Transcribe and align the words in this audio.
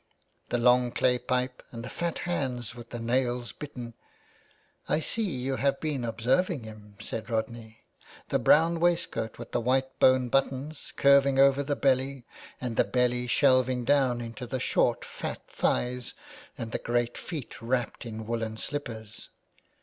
*' 0.27 0.49
The 0.49 0.57
long 0.57 0.89
clay 0.91 1.19
pipe 1.19 1.61
and 1.71 1.85
the 1.85 1.87
fat 1.89 2.17
hands 2.25 2.73
with 2.73 2.89
the 2.89 2.97
nails 2.97 3.51
bitten."" 3.51 3.93
I 4.89 4.99
see 4.99 5.21
you 5.29 5.57
have 5.57 5.79
been 5.79 6.03
observing 6.03 6.63
him," 6.63 6.95
said 6.99 7.29
Rodney." 7.29 7.81
The 8.29 8.39
brown 8.39 8.79
waistcoat 8.79 9.37
with 9.37 9.51
the 9.51 9.61
white 9.61 9.99
bone 9.99 10.29
buttons, 10.29 10.91
curving 10.95 11.37
over 11.37 11.61
the 11.61 11.75
belly, 11.75 12.25
and 12.59 12.77
the 12.77 12.83
belly 12.83 13.27
shelving 13.27 13.85
down 13.85 14.21
into 14.21 14.47
the 14.47 14.59
short 14.59 15.05
fat 15.05 15.43
thighs, 15.47 16.15
and 16.57 16.71
the 16.71 16.79
great 16.79 17.15
feet 17.15 17.61
wrapped 17.61 18.03
in 18.03 18.25
woollen 18.25 18.57
slippers 18.57 19.29